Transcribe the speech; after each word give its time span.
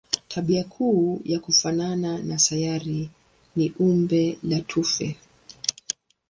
Tabia 0.27 0.63
kuu 0.63 1.21
ya 1.25 1.39
kufanana 1.39 2.17
na 2.19 2.39
sayari 2.39 3.09
ni 3.55 3.73
umbo 3.79 4.33
la 4.43 4.59
tufe. 4.61 5.17